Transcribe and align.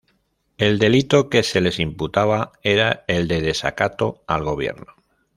El 0.57 0.79
delito 0.79 1.29
que 1.29 1.43
se 1.43 1.61
les 1.61 1.77
imputaba 1.77 2.53
era 2.63 3.03
el 3.07 3.27
de 3.27 3.39
desacato 3.39 4.23
al 4.25 4.43
Gobierno. 4.43 4.95